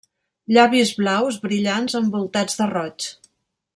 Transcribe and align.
Llavis 0.55 0.93
blaus 1.01 1.37
brillants 1.45 1.99
envoltats 2.01 2.59
de 2.63 2.69
roig. 2.73 3.11